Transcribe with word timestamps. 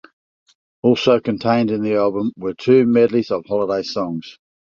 Also 0.81 1.19
contained 1.19 1.69
in 1.69 1.83
the 1.83 1.93
album 1.93 2.31
were 2.35 2.55
two 2.55 2.87
medleys 2.87 3.29
of 3.29 3.45
holiday 3.45 3.83
songs. 3.83 4.39